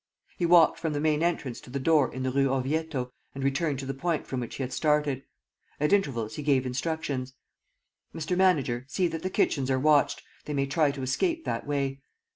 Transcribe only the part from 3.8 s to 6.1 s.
the point from which he had started. At